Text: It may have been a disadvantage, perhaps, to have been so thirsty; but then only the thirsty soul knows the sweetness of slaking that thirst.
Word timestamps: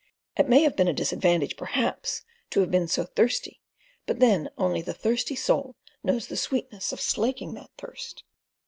It 0.35 0.49
may 0.49 0.63
have 0.63 0.75
been 0.75 0.87
a 0.87 0.93
disadvantage, 0.93 1.55
perhaps, 1.55 2.23
to 2.49 2.61
have 2.61 2.71
been 2.71 2.87
so 2.87 3.03
thirsty; 3.03 3.61
but 4.07 4.17
then 4.19 4.49
only 4.57 4.81
the 4.81 4.95
thirsty 4.95 5.35
soul 5.35 5.75
knows 6.03 6.25
the 6.25 6.37
sweetness 6.37 6.91
of 6.91 6.99
slaking 6.99 7.53
that 7.53 7.69
thirst. 7.77 8.23